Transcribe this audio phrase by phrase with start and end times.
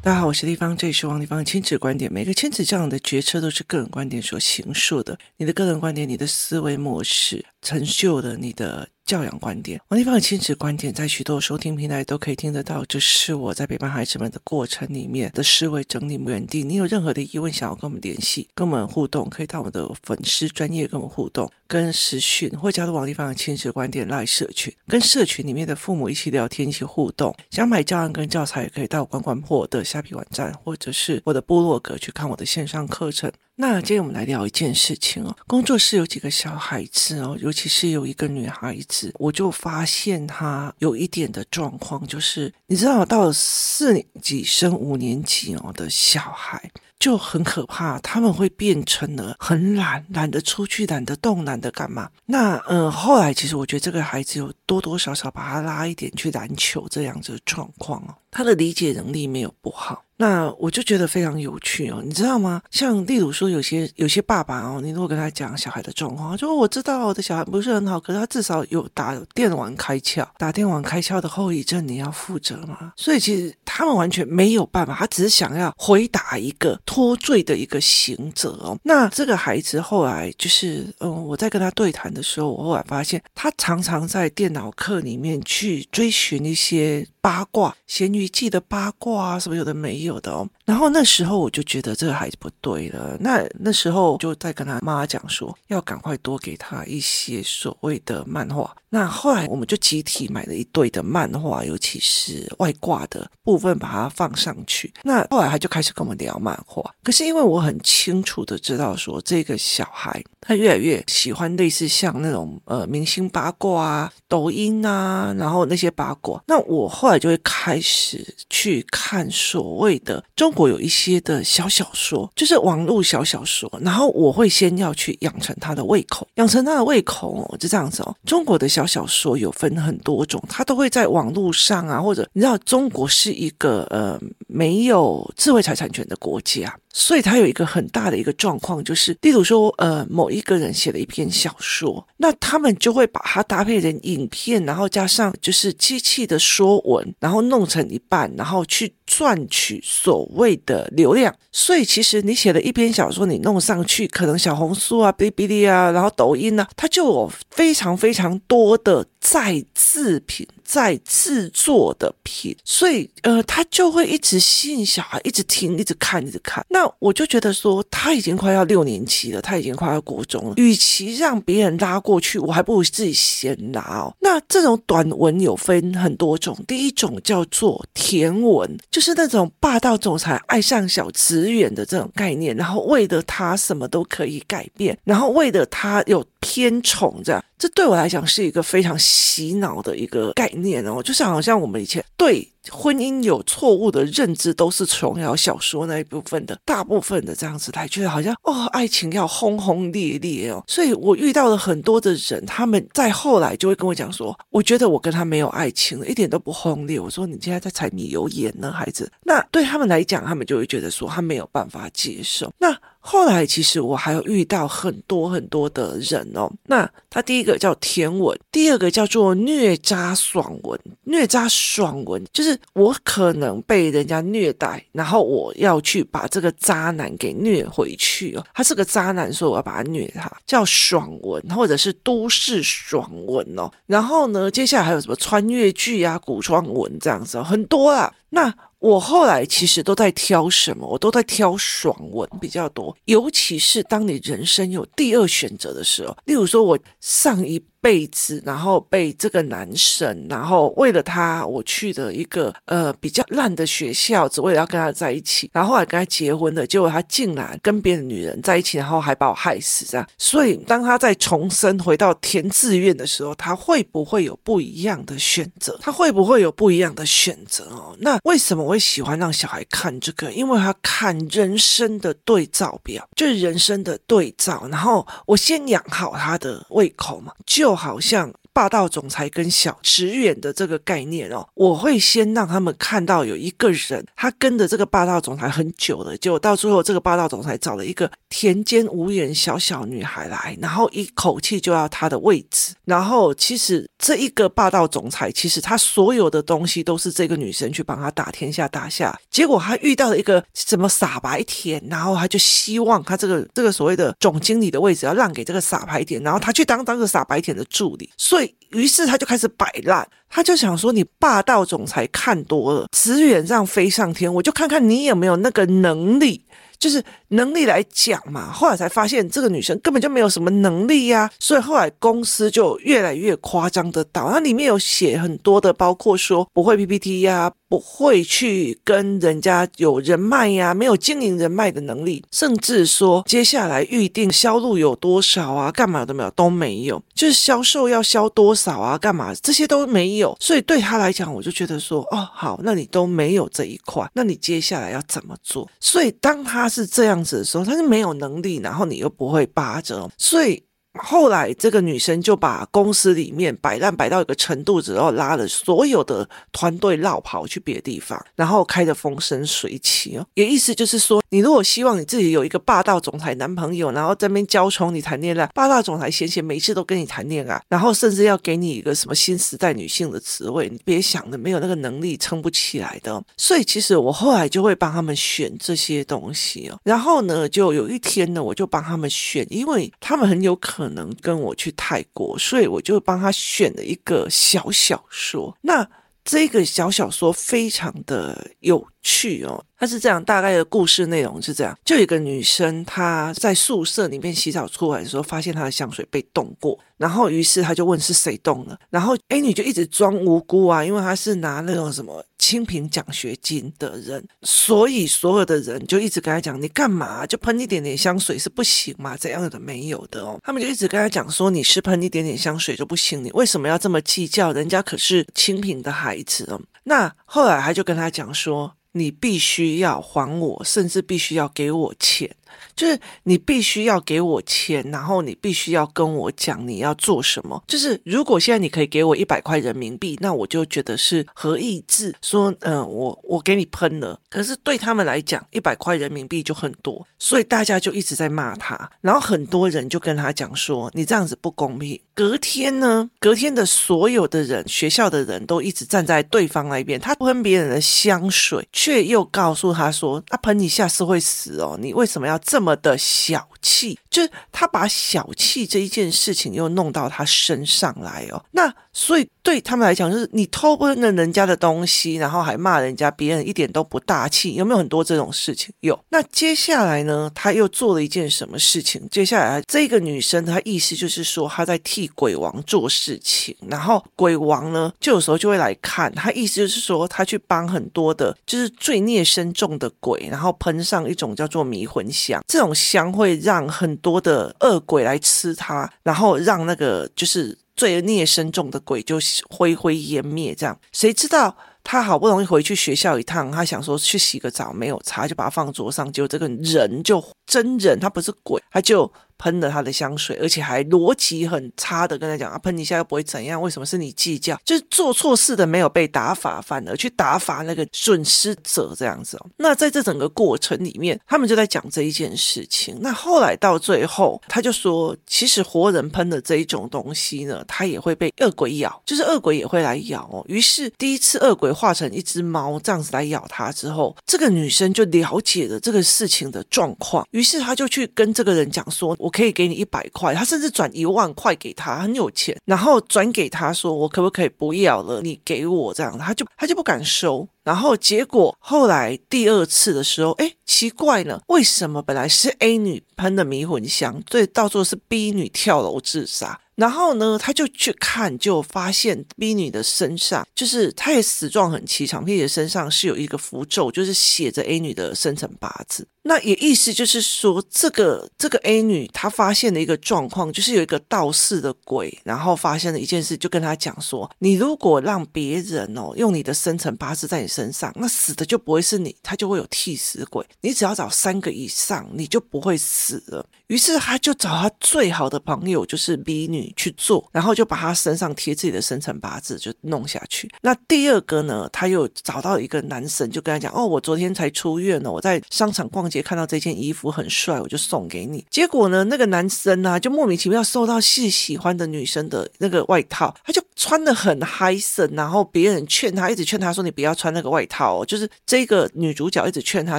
[0.00, 2.10] 大家好，我是丽芳，这里是王丽芳的亲子观点。
[2.12, 8.88] 每个亲子这样的决策都是个人观点所形塑的，你的个人观点，你的思维模式，成就了你的。
[9.08, 12.84] 教养观点，王立芳的亲子观点在许多收听平台都可以听得到。
[12.84, 16.62] 这是我在陪伴孩子们的过程里面的思维整理原地。
[16.62, 27.34] 你有任何的疑问想要跟我们联系、跟我们互动，可以到我的粉丝专业跟我们互动，跟私讯或加入王立芳的亲子观点来社群，跟社群里面的父母一起聊天、一起互动。
[27.50, 33.32] 想买教案跟教材，也可以到关关破的虾皮网站，或者是我的部落格去看我的线上课程。
[33.60, 52.08] 那今天我们来聊一件事情哦，工作室有几个小孩子哦，尤其是有一个女孩子，我就发现她有一点的状况，就是你知道，到了四年级升五年级哦的小孩就很可怕，他们会变成了很懒，懒得出去，懒得动，懒得干嘛。
[52.26, 60.04] 那呃，后来其实我觉得这个孩子有多多少少把他拉一点去篮球这样子的状况哦，他的理解能力没有不好。
[60.20, 62.60] 那我就觉得非常有趣哦，你知道吗？
[62.72, 72.92] 像例如说，有些有些爸爸哦，你如果跟他讲小孩的状况，就我知道我的小孩不是很好，可是他至少有打电玩开窍，打电玩开窍的后遗症你要负责吗？
[72.96, 78.76] 所以其实他们完全没有办法，他只是想要回答一个脱罪的一个行者哦。
[78.82, 87.06] 那这个孩子后来就是，嗯，我在跟他对谈的时候，我后来发现他常常在电脑课里面去追寻一些。
[87.28, 90.48] 八卦，咸鱼记的八卦啊，什么有的没有的哦。
[90.64, 93.18] 然后那时候我就觉得这个孩子不对了。
[93.20, 98.74] 那那时候就在跟他妈讲说，要赶快多给他一些所谓的漫画。
[98.88, 104.90] 那后来我们就集体买了一堆的漫画，尤其是外挂的部分，把它放上去。
[105.02, 106.82] 那后来他就开始跟我们聊漫画。
[107.04, 116.42] 可是因为我很清楚的知道说，这个小孩他越来越喜欢类似像那种呃明星八卦啊、抖音啊，然后那些八卦。
[116.46, 123.70] 那我后来就会开始去看所谓的中国有一些的小小说，就是网络小小说。
[123.80, 128.14] 然后我会先要去养成他的胃口，养成他的胃口哦，就这样子哦。
[128.26, 134.18] 中国的小小小说有分很多种，他都会在网络上啊，或者你知道，中国是一个呃
[134.48, 136.76] 没有智慧财产权的国家。
[137.00, 151.32] 所以他有一个很大的一个状况，就是例如说，呃，某一个人写了一篇小说，那他们就会把它搭配成影片，然后加上就是机器的说文，然后弄成一半，然后去赚取所谓的流量。
[151.52, 160.44] 所以其实你写了一篇小说，你弄上去，可能小红书啊、哔哩哔哩啊，然后抖音啊，它就有非常非常多的在制品。
[160.68, 166.62] 在制作的品，所以呃，他就会一直吸引小孩，一直听，一直看，一直看。
[166.68, 170.52] 那我就觉得说，他已经快要六年级了，他已经快要国中了。
[170.58, 174.14] 与其让别人拉过去，我还不如自己先拉哦。
[174.20, 187.42] 那这种短文有分很多种，第一种叫做甜文，就是那种霸道总裁爱上小职员的这种概念，然后为了他什么都可以改变，然后为了他有偏宠这样。
[187.58, 207.00] 这对我来讲是一个非常洗脑的一个概念念哦，就是好像我们以前对婚姻有错误的认知，都是琼瑶小说那一部分的大部分的这样子来觉得好像哦，爱情要轰轰烈烈哦，所以我遇到了很多的人，他们在后来就会跟我讲说，我觉得我跟他没有爱情了，一点都不轰烈。
[207.00, 209.10] 我说你现在在柴米油盐呢，孩子？
[209.22, 212.52] 那对他们来讲，他们就会觉得说他没有办法接受。
[212.58, 220.78] 那后来其实我还有遇到很多很多的人哦，那他第一个叫甜文，第二个叫做虐渣爽文。
[221.04, 228.44] 虐渣爽文就是我可能被人家虐待，然后我要去把这个渣男给虐回去哦。
[228.52, 233.70] 他是个渣男，所以我要把他虐他，叫爽文或者是都市爽文哦。
[233.86, 238.12] 然后呢，接下来还有什么穿越剧啊、古装文这样子，很多啊。
[238.30, 240.86] 那我后来其实都在挑什么？
[240.86, 247.64] 我都在挑爽文比较多，尤其是当你人生有第二选择的时候，例如说我上一。
[247.80, 260.06] 辈子，然后被这个男生，然后为了他，我去的一个呃比较烂的学校，只为了要跟他在一起，然后后来跟他结婚了，结果他竟然跟别的女人在一起，然后还把我害死，这样。
[260.18, 265.78] 所以当他再重生回到填志愿的时候，他会不会有不一样的选择？
[265.80, 267.96] 他会不会有不一样的选择哦？
[268.00, 270.32] 那为什么我会喜欢让小孩看这个？
[270.32, 277.67] 因为他看人生的对照表，就是人生的对照，然后我先养好他的胃口嘛，就。
[277.68, 278.32] 就好像。
[278.58, 292.74] 霸道总裁跟小职员的这个概念哦，我会先让他们看到有一个人，他跟着这个霸道总裁很久了，结果到最后这个霸道总裁找了一个田间无言小小女孩来，然后一口气就要她的位置。
[292.84, 299.16] 然后其实这一个霸道总裁，其实他所有的东西都是这个女生去帮他打天下大下。
[299.30, 308.10] 结果他遇到了一个什么傻白甜，然后他就希望他这个这个所谓的总经理的位置要让给这个傻白甜，然后他去当当个傻白甜的助理。
[308.16, 316.44] 所以于是他就开始摆烂，他就想说：你霸道总裁看多了，资源这样飞上天，我就看看你有没有那个能力。
[316.78, 327.52] 就是能力来讲嘛，后来才发现这个女生根本就没有什么能力呀，所以后来公司就越来越夸张的到，它里面有写很多的，包括说不会 PPT 呀。
[327.70, 345.68] 不会去跟人家有人脉呀，没有经营人脉的能力，甚至说接下来预定销路有多少啊，干嘛都没有，都没有，就是销售要销多少啊，干嘛这些都没有，所以对他来讲，我就觉得说，哦，好，那你都没有这一块，那你接下来要怎么做？
[345.78, 350.67] 所以当他是这样子的时候，他是没有能力，然后你又不会扒着，所以。
[350.94, 360.26] 后来，这个女生就把公司里面摆烂摆到一个程度之后，拉了所有的团队落跑去别的地方，然后开得风生水起哦。
[360.34, 373.22] 也意思就是说，你如果希望你自己有一个霸道总裁男朋友，然后在那边娇宠你谈恋爱，霸道总裁闲闲每次都跟你谈恋爱，然后甚至要给你一个什么新时代女性的职位，你别想的没有那个能力撑不起来的。
[373.36, 376.76] 所以其实我后来就会帮他们选这些东西哦。
[376.82, 380.77] 然后呢，就有一天呢，我就帮他们选，因为他们很有可能。
[380.78, 385.58] 可能跟我去泰国，所以我就帮他选了一个小小说。
[385.60, 385.84] 那
[386.24, 389.64] 这个小小说非常的有趣哦。
[389.80, 407.24] 他是这样，大概的故事内容是这样：就有一个女生，她在宿舍里面洗澡出来的时候，发现她的香水被动过，然后于是她就问是谁动了，然后 A 女就一直装无辜啊，因为她是拿那种什么清贫奖学金的人，所以所有的人就一直跟她讲：“你干嘛？
[407.24, 409.16] 就喷一点点香水是不行吗？
[409.16, 414.52] 怎样的没有的哦。”他们就一直跟她讲说：“你是喷一点点香水就不行，你为什么要这么计较？
[414.52, 418.74] 人家可是清贫的孩子哦。”那后来他就跟她讲说。
[418.92, 422.34] 你必须要还我，甚至必须要给我钱。
[422.76, 427.62] 就是你必须要给我钱，然后你必须要跟我讲你要做什么。
[427.66, 434.18] 就是如果现在你可以给我一百块人民币，那我就觉得是合意志，说嗯，我我给你喷了。
[434.30, 438.90] 可是对他们来讲，一百块人民币就很多，所以大家就一直在骂他。
[439.02, 442.00] 然后很多人就跟他讲说，你这样子不公平。
[442.14, 446.98] 隔天呢，隔天的所有的人，学校的人都一直站在对方那一边。
[446.98, 452.37] 他喷别人的香水，却又告诉他说，他喷一下是会死哦，你为什么要？
[452.38, 458.42] 这么的小气，就是他把小气这一件事情又弄到他身上来哦。
[458.52, 465.72] 那所以对他们来讲，就是你偷喷了人家的东西，然后还骂人家，别人一点都不大气，有没有很多这种事情？
[465.80, 465.98] 有。
[466.10, 469.06] 那接下来呢，他又做了一件什么事情？
[469.10, 476.12] 接下来这个女生，她意思就是说，她在替鬼王做事情，然后鬼王呢，就有时候就会来看。
[476.14, 482.27] 她意思就是说，她去帮很多的，就是罪孽深重的鬼，然后喷上一种叫做迷魂香。
[482.46, 490.54] 这种香会让很多的恶鬼来吃它，然后让那个就是罪孽深重的鬼就灰灰烟灭。
[490.54, 499.10] 这样，谁知道他好不容易回去学校一趟，他想说去洗个澡，没有擦，就把它放桌上，结果这个人就真人，他不是鬼，他就。
[499.40, 504.60] 喷了他的香水，而且还逻辑很差的跟他讲啊，喷一下又不会怎样，为什么是你计较？
[504.64, 509.46] 就是做错事的没有被打罚，反而去打罚那个损失者这样子哦。
[509.58, 512.98] 那在这整个过程里面，他们就在讲这一件事情。
[513.00, 520.44] 那后来到最后，他就说，其实活人喷的这一种东西呢，它也会被恶鬼咬，就是恶鬼也会来咬哦。
[520.48, 529.16] 于是第一次恶鬼化成一只猫这样子来咬他之后，这个女生就了解了这个事情的状况，于是他就去跟这个人讲说。
[529.18, 532.56] 我可以给你一百块，他甚至转一万块给他，很有钱。
[532.64, 535.20] 然后转给他说，我可不可以不要了？
[535.22, 537.46] 你给我这样，他就他就不敢收。
[537.62, 546.58] 然后结果后来第二次的时候，哎，奇怪了，为什么本来是 A 女喷的迷魂香，对，到最后是 B 女跳楼自杀？
[546.76, 556.06] 然后呢，他就去看，就发现 B 女的身上，就是她也死状很凄惨，并且身上是有一个符咒，就是写着 A 女的生辰八字。
[556.28, 570.46] 那也意思就是说，这个这个 A 女她发现了一个状况，就是有一个道士的鬼，然后发现了一件事，就跟她讲说，你如果让别人哦用你的生辰八字在你身上，那死的就不会是你，他就会有替死鬼。
[570.60, 573.44] 你只要找三个以上，你就不会死了。
[573.66, 576.68] 于是他就找他最好的朋友，就是 B 女。
[576.76, 580.48] 去做，然后就把她身上贴自己的生辰八字就弄下去。
[580.60, 599.98] 那第二个呢，他又找到一个男生，就跟他讲：“哦，我昨天才出院呢，我在商场逛街看到这件衣服很帅，我就送给你。”结果呢，那个男生呢、就莫名其妙收到是喜欢的女生的那个外套，他就穿的很嗨森，然后别人劝他，一直劝他说：“你不要穿那个外套。”就是这个女主角一直劝他：“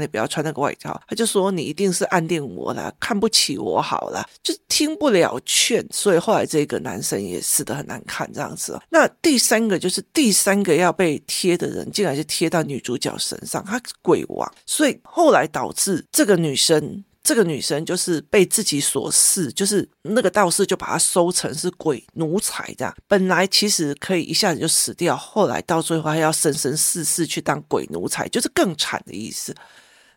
[0.01, 8.79] 你不要穿那个外套。”他就说：“你一定是暗恋我了，看不起我好了。”就听不了劝，所以后来这个男生也死得很难看这样子。
[8.89, 17.03] 那第三个就是第三个要被贴的人，竟然是贴到女主角身上，他鬼王，所以后来导致这个女生。
[17.21, 22.95] 这个女生就是被自己所赐，就是那个道士就把她收成是鬼奴才这样。
[23.07, 29.53] 本来其实可以一下子就死掉，后来到最后还要生生世世去当鬼奴才，就是更惨的意思。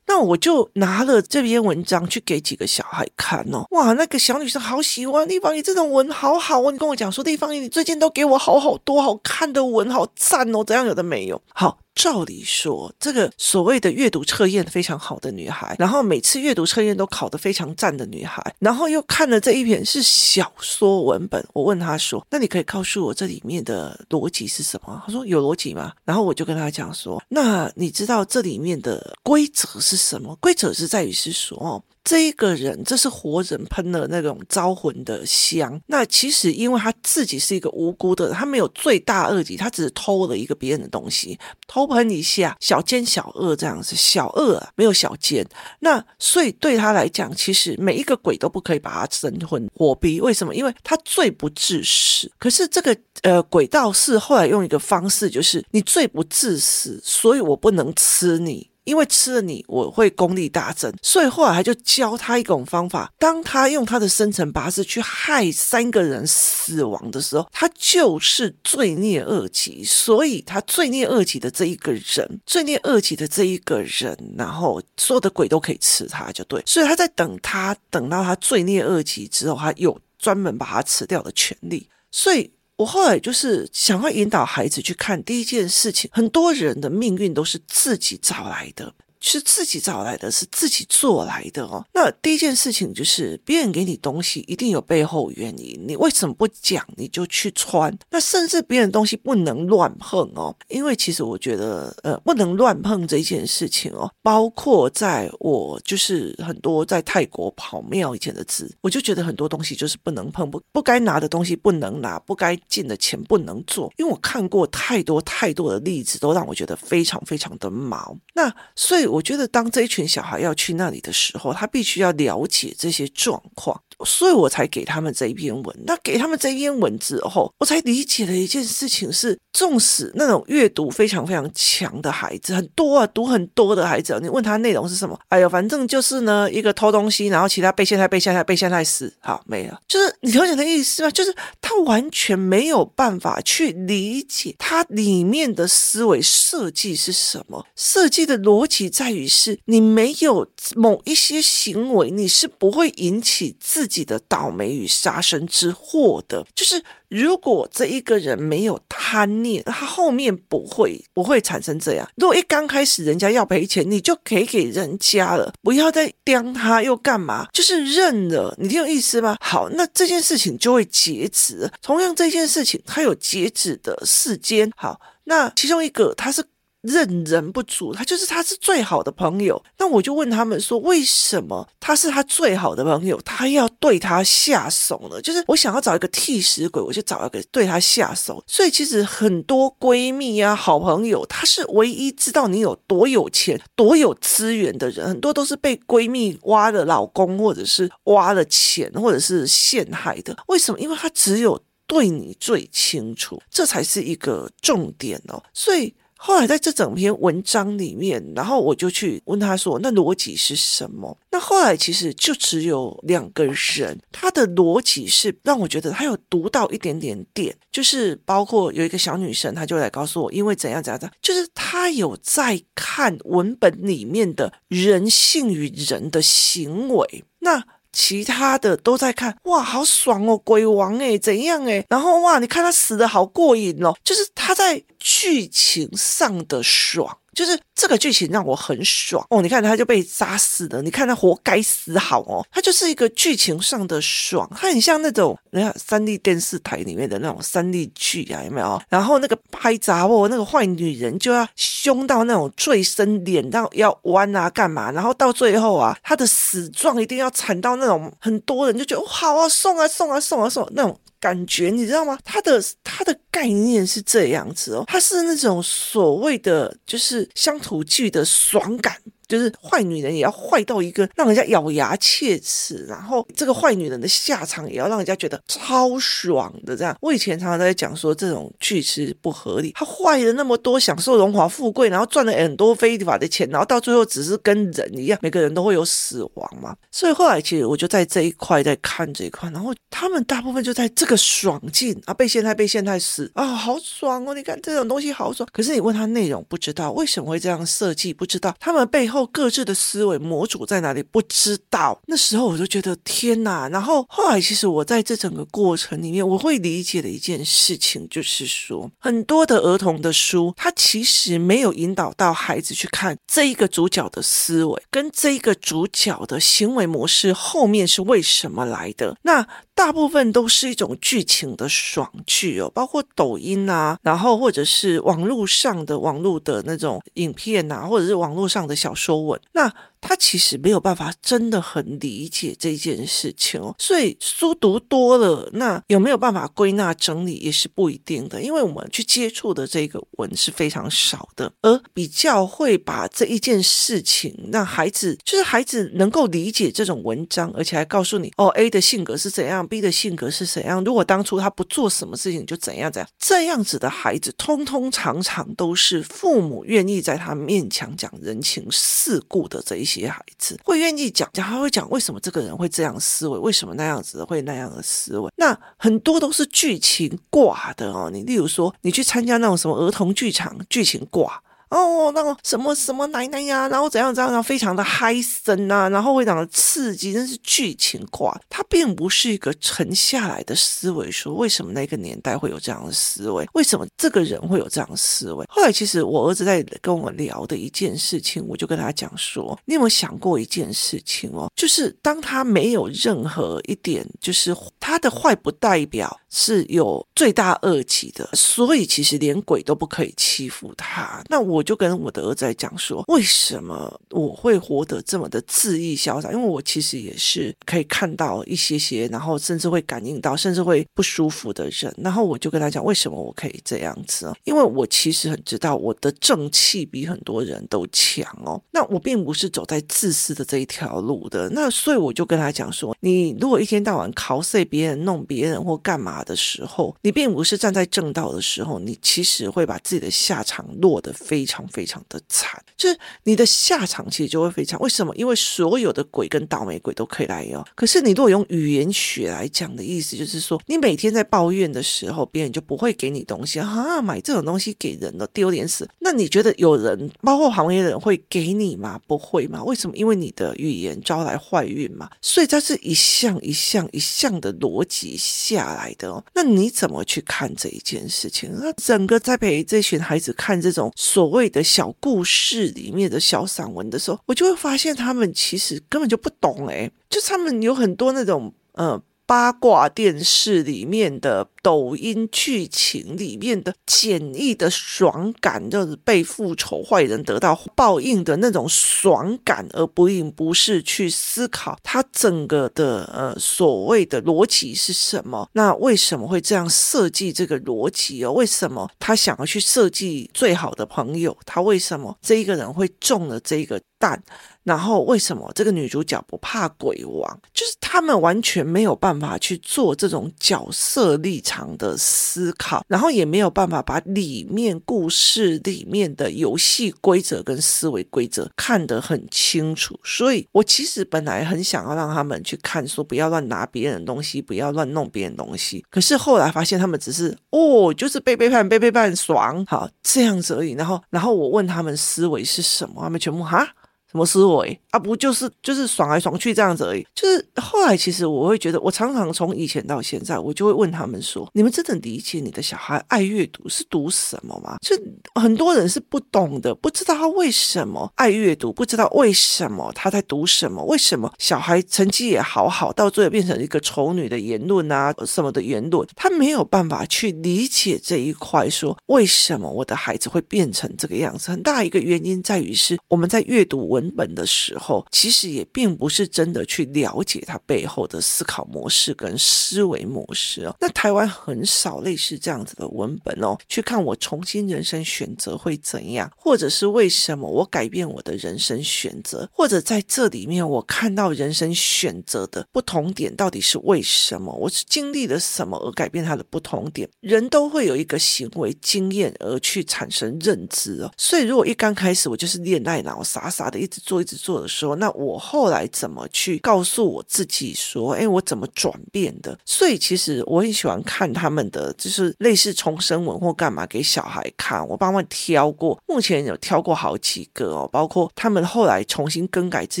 [0.06, 11.42] 那我就拿了这篇文章去给几个小孩看哦，哇，那个小女生好喜欢地方，你这种文好好哦，你跟我讲说丽芳，你最近都给我好好多好看的文，好赞哦，怎样有的没有？
[11.52, 11.80] 好。
[11.94, 30.34] 照理说，这个所谓的阅读测验非常好的女孩，然后每次阅读测验都考得非常赞的女孩，然后又看了这一篇是小说文本，我问她说：“那你可以告诉我这里面的逻辑是什么？”她说：“有逻辑吗？”然后我就跟她讲说：“那你知道这里面的规则是什么？
[30.36, 35.80] 规则是在于是说。”这一个人，这是活人喷了那种招魂的香。
[35.86, 45.46] 那其实因为他自己是一个无辜的，他没有罪大恶极，他只是偷了一个别人的东西，偷喷一下，小奸小恶这样子，小恶啊，没有小奸。
[45.78, 50.20] 那所以对他来讲，其实每一个鬼都不可以把他神魂活逼。
[50.20, 50.54] 为什么？
[50.54, 52.30] 因为他罪不至死。
[52.38, 58.71] 可是这个呃鬼道士后来用一个方式，就是你罪不至死，所以我不能吃你。
[58.84, 63.12] 因为吃了你，我会功力大增，所以后来他就教他一种方法。
[63.18, 69.84] 当他用他的生辰八字去害三个人死亡的时候，他就是罪孽恶极。
[69.84, 76.62] 所以他罪孽恶极的这一个人，罪孽恶极的这一个人，然后所有的鬼都可以吃他，就对。
[76.66, 81.88] 所以他在等他等到他罪孽恶极之后，他有专门把他吃掉的权利。
[82.10, 82.50] 所以。
[82.82, 88.92] 我后来就是想要引导孩子去看第一件事情，很多人的命运都是自己找来的。
[89.22, 91.82] 是自己找来的，是自己做来的哦。
[91.94, 97.96] 那第一件事情就是，别人给你东西一定有背后原因，你为什么不讲你就去穿？
[98.10, 118.16] 那甚至别人东西不能乱碰哦，因为其实我觉得，呃，不能乱碰这件事情哦，包括在我就是很多在泰国跑庙以前的字，我就觉得很多东西就是不能碰，不不该拿的东西不能拿，不该进的钱不能做，因为我看过太多太多的例子，都让我觉得非常非常的毛。
[118.34, 119.02] 那所以。
[119.06, 123.82] 我觉得，当这一群小孩要去那里的时候，他必须要了解这些状况。
[124.04, 125.76] 所以我才给他们这一篇文。
[125.86, 135.18] 那给他们这一篇文之后，我才理解了一件事情是：纵使那种阅读非常非常强的孩子很多啊，读很多的孩子，你问他内容是什么？
[135.28, 139.80] 哎呦，反正就是呢，一个偷东西，然后其他被陷害、被陷害、被陷害死，好没了。
[139.86, 141.10] 就是你了解的意思吗？
[141.10, 147.66] 就是他完全没有办法去理解他里面的思维设计是什么。
[147.76, 153.92] 设计的逻辑在于是，你没有某一些行为，你是不会引起自己。
[153.92, 162.08] 自己的倒霉与杀身之祸的，就是如果这一个人没有贪念，他后面不会不会产生这样。
[162.16, 167.48] 如果一刚开始人家要赔钱，你就可以给人家了，不要再刁他又干嘛？
[167.52, 169.36] 就是认了，你听有意思吗？
[169.42, 171.70] 好，那这件事情就会截止。
[171.82, 174.72] 同样这件事情，它有截止的时间。
[174.74, 176.42] 好，那其中一个他是。
[176.82, 179.62] 认人不足，他就是他是最好的朋友。
[179.78, 185.22] 那我就问他们说，为什么他是他最好的朋友，他要对他下手呢？
[185.22, 188.42] 就是我想要找一个替死鬼，我就找一个对他下手。
[188.46, 195.08] 所以其实很多闺蜜啊、好朋友，他是唯一知道你有多有钱、多有资源的人。
[195.08, 200.36] 很多都是被闺蜜挖了老公，或者是挖了钱，或者是陷害的。
[200.48, 200.80] 为什么？
[200.80, 205.40] 因为他只有对你最清楚，这才是一个重点哦。
[205.54, 205.94] 所以。
[206.24, 227.24] 后来在这整篇文章里面，然后我就去问他说：“那逻辑是什么？”那后来其实就只有两个人，他的逻辑是让我觉得他有读到一点点点，就是包括有一个小女生，她就来告诉我，因为怎样怎样的，就是他有在看文本里面的人性与人的行为。
[227.40, 231.84] 那其他的都在看，哇，好爽哦，鬼王诶，怎样诶？
[231.88, 239.40] 然后哇，你看他死的好过瘾哦，就是他在剧情上的爽，就是这个剧情让我很爽哦。
[239.42, 242.44] 你看他就被杀死了，你看他活该死好哦。
[242.50, 248.80] 他就是一个剧情上的爽，他很像那种你看三立电视台里面的那种三立剧啊，有没有？
[248.88, 254.92] 然后那个拍杂货，那个坏女人就要凶到那种最深，脸到要弯啊，干嘛？
[254.92, 260.98] 然后到最后啊，他的死状一定要惨到那种很多人就觉得好啊，送啊送啊送啊送啊那种。
[261.22, 262.18] 感觉你知道吗？
[262.24, 268.96] 它的它的概念是这样子哦，它是那种所谓的就是乡土剧的爽感。
[269.32, 276.94] 就是坏女人也要坏到一个让人家咬牙切齿，然后这个坏女人的下场也要让人家觉得超爽的这样。
[277.00, 286.76] 我以前常常在讲说这种剧是不合理，他坏了那么多，享受荣华富贵，然后赚了很多非法的钱，然后到最后只是跟人一样，每个人都会有死亡嘛。
[286.90, 294.34] 所以后来其实我就在这一块在看这一块，然后他们大部分就在这个爽劲啊，被陷害被陷害死啊，好爽哦！
[294.34, 295.48] 你看这种东西好爽。
[295.50, 299.21] 可是你问他内容不知道为什么会这样设计，不知道他们背后。
[299.26, 301.02] 各自的思维模组在哪里？
[301.02, 302.00] 不知道。
[302.06, 303.68] 那时候我就觉得天哪！
[303.68, 319.16] 然后后来，其实我在这整个过程里面，我会理解的一件事情就是说，很多的儿童的书，它其实没有引导到孩子去看这一个主角的思维跟这一个主角的行为模式后面是为什么来的。
[319.22, 329.72] 那大部分都是一种剧情的爽剧哦，包括抖音啊，然后或者是网络上的网络的那种影片啊，或者是网络上的小说文，那。
[330.02, 359.91] 他其实没有办法真的很理解这件事情哦，所以书读多了，那有没有办法归纳整理也是不一定的，因为我们去接触的这个文是非常少的，而比较会把这一件事情让孩子，就是孩子能够理解这种文章，而且还告诉你哦，A 的性格是怎样，B 的性格是怎样，如果当初他不做什么事情就怎样怎样，这样子的孩子，通通常常都是父母愿意在他面前讲人情世故的这一些。
[360.00, 365.30] 些孩子会愿意讲讲，他会讲为什么这个人会这样思维，为什么那样子会那样的思维。
[365.36, 368.10] 那很多都是剧情挂的哦。
[368.12, 371.42] 你例如说，你去参加那种什么儿童剧场，剧情挂。
[371.72, 381.10] 哦，那个什么什么奶奶呀，然后怎样怎样，非常的嗨森呐，然后非常的刺激，那是剧情挂，它并不是一个沉下来的思维。
[381.10, 383.48] 说为什么那个年代会有这样的思维？
[383.54, 385.46] 为什么这个人会有这样的思维？
[385.48, 391.50] 后来其实我儿子在跟我聊的一件事情，我就跟他讲说，你有没有想过一件事情哦？
[391.56, 401.24] 就是当他没有任何一点，就是他的坏不代表是有罪大恶极的，所以其实连鬼都不可以欺负他。
[401.30, 401.61] 那我。
[401.62, 406.32] 我就跟我的儿子讲说，为什么我会活得这么的恣意潇洒？
[406.32, 411.94] 因为我其实也是可以看到一些些，然后甚至会感应到，甚至会不舒服的人。
[411.98, 414.32] 然后我就跟他讲，为什么我可以这样子？
[414.42, 418.60] 因为我其实很知道我的正气比很多人都强哦。
[418.72, 421.48] 那我并不是走在自私的这一条路的。
[421.50, 431.51] 那所以我就跟他讲说，你如果一天到晚考碎别人、弄别人或干嘛的时候，你并不是站在正道的时候，你其实会把自己的下场落得非常。
[431.52, 434.80] 非常非常的惨，就是你的下场其实就会非常。
[434.80, 435.14] 为什么？
[435.16, 437.62] 因为所有的鬼跟倒霉鬼都可以来哦。
[437.74, 445.86] 可是你如果用语言学来讲的意思，就是说你每天在抱怨的时候，别人就不会给你东西啊，买这种东西给人了，丢脸死。
[445.98, 448.98] 那你觉得有人，包括行业的人会给你吗？
[449.06, 449.62] 不会吗？
[449.62, 449.94] 为什么？
[449.94, 452.08] 因为你的语言招来坏运嘛。
[452.22, 456.24] 所以它是一项一项一项的逻辑下来的哦。
[456.34, 458.50] 那你怎么去看这一件事情？
[458.58, 461.41] 那整个在陪这群孩子看这种所谓。
[461.48, 469.02] 的小故事里面的小散文的时候，我就会发现他们其实根本就不懂哎，就他们有很多那种呃。
[469.32, 485.48] 八卦电视里面的抖音剧情里面的简易的爽感，就是被复仇坏人得到报应的那种爽感，而不应不是去思考他整个的呃所谓的逻辑是什么？
[485.54, 488.32] 那为什么会这样设计这个逻辑哦？
[488.32, 491.34] 为什么他想要去设计最好的朋友？
[491.46, 494.22] 他为什么这一个人会中了这个蛋？
[494.64, 497.40] 然后为什么这个女主角不怕鬼王？
[497.52, 509.98] 就是他们完全没有办法去做这种角色立场的思考，然后也没有办法把里面故事里面的游戏规则跟思维规则看得很清楚。
[510.04, 515.84] 所以我其实本来很想要让他们去看，说不要乱拿别人的东西，不要乱弄别人东西。
[515.90, 520.72] 可是后来发现他们只是哦，就是被背叛，被背叛爽，好这样子而已。
[520.72, 523.68] 然后，然后我问他们思维是什么，他们全部哈。
[524.12, 524.81] 什么思维？
[524.92, 527.04] 啊，不就是就是爽来爽去这样子而已。
[527.14, 534.76] 就是后来其实我会觉得，我常常从以前到现在，我就会问他们说：你们真的理解你的小孩爱阅读是读什么吗？
[534.82, 534.94] 就
[535.40, 551.50] 很多人是不懂的，不知道他为什么爱阅读，不知道为什么他在读什么，为什么小孩成绩也好好，到最后变成一个丑女的言论啊什么的言论，他没有办法去理解这一块，说为什么我的孩子会变成这个样子？
[551.50, 560.76] 很大一个原因在于是我们在阅读文本的时候，其实也并不是真的去了解他背后的思考模式跟思维模式哦。
[560.80, 574.52] 那台湾很少类似这样子的文本哦，去看我重新人生选择会怎样，或者是为什么我改变我的人生选择，或者在这里面我看到人生选择的不同点到底是为什么？
[574.52, 577.08] 我是经历了什么而改变他的不同点？
[577.20, 581.12] 人都会有一个行为经验而去产生认知哦。
[581.16, 589.56] 所以如果一刚开始我就是恋爱脑，傻傻的一直做一直做的说，那我后来怎么去告诉我自己说，哎，我怎么转变的？
[589.64, 594.86] 所以其实我很喜欢看他们的，就是类似重生文或干嘛给小孩看。
[594.88, 600.00] 我帮他们挑过，目前有挑过好几个哦，包括他们后来重新更改自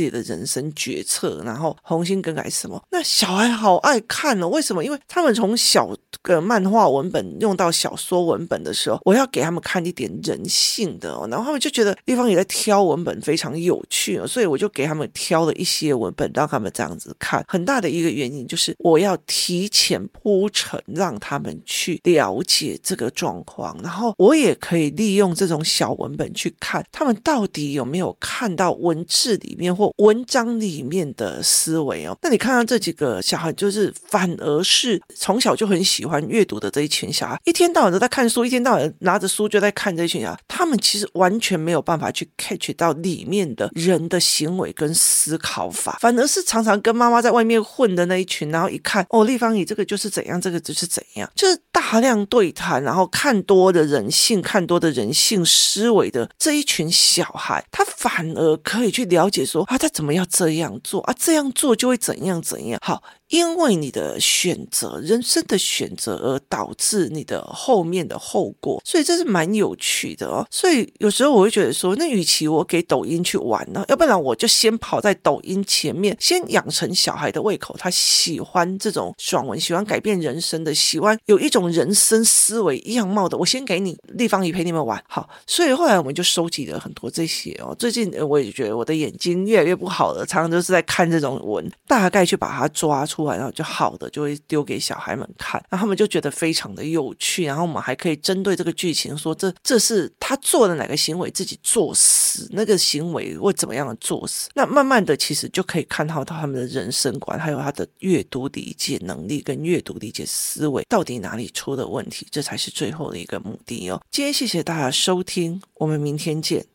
[0.00, 2.82] 己的人生决策，然后重新更改什么？
[2.90, 4.84] 那小孩好爱看哦，为什么？
[4.84, 5.88] 因为他们从小
[6.22, 17.44] 个漫画文本用到小说文本的时候，我要给他们看一点人性的哦，然后他们就觉得地方也在挑文本非常有趣哦，所以我就给他们挑了一些文本让他们这样子看。
[17.48, 32.16] 很大的一个原因就是我要提前铺陈，让他们去了解这个状况，然后我也可以利用这种小文本去看他们到底有没有看到文字里面或文章里面的思维哦。
[32.22, 63.02] 那你看到这几个小孩，就是反而是从小就很喜欢阅读的这一群小孩，一天到晚都在看书，一天到晚拿着书就在看这一群小孩，他们其实完全没有办法去 catch 到里面的人的行为跟思考法，反而是常常跟妈妈在外面混的那一群，然后一看哦，立方，你这个就是怎样，这个就是怎样，就是大量对谈，然后看多的人性，看多的人性思维的这一群小孩，他反而可以去了解说啊，他怎么要这样做啊，这样做就会怎样怎样，好。
[63.32, 70.46] 因为你的选择，人生的选择而导致你的后面的后果，所以这是蛮有趣的哦。
[70.50, 85.02] 所以有时候我会觉得说，那与其我给抖音去玩呢，要不然我就先跑在抖音前面，先养成小孩的胃口，他喜欢这种爽文，喜欢改变人生的，喜欢有一种人生思维样貌的，我先给你立方仪陪你们玩。
[85.08, 87.74] 好，所以后来我们就收集了很多这些哦。
[87.78, 93.21] 最近我也觉得我的眼睛越来越不好了，常常都是在看这种文，大概去把它抓出。
[93.30, 97.44] 然后就好的就会丢给小孩们看，那他们就觉得非常的有趣。
[97.44, 104.48] 然后我们还可以针对这个剧情说，这这是他做的哪个行为，自己作死，那个行为会怎么样的作死。
[104.54, 114.02] 那慢慢的其实就可以看到他们的人生观，还有他的阅读理解能力跟阅读理解思维到底哪里出了问题，这才是最后的一个目的哦。
[114.10, 116.66] 今天谢谢大家收听，我们明天见。